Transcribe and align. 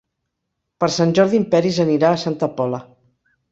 Per 0.83 0.89
Sant 0.95 1.13
Jordi 1.19 1.43
en 1.43 1.45
Peris 1.53 1.79
anirà 1.85 2.11
a 2.11 2.19
Santa 2.25 2.53
Pola. 2.59 2.83